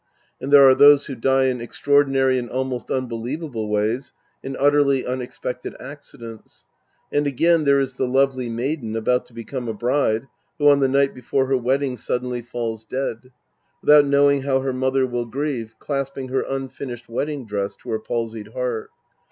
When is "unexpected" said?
5.05-5.75